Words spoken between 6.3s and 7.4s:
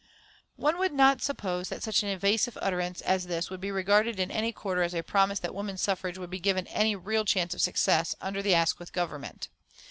be given any real